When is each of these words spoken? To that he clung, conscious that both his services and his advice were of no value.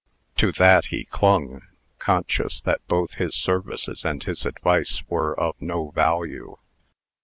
To 0.37 0.51
that 0.53 0.85
he 0.85 1.05
clung, 1.05 1.61
conscious 1.99 2.59
that 2.61 2.81
both 2.87 3.13
his 3.21 3.35
services 3.35 4.03
and 4.03 4.23
his 4.23 4.47
advice 4.47 5.03
were 5.07 5.39
of 5.39 5.61
no 5.61 5.91
value. 5.91 6.57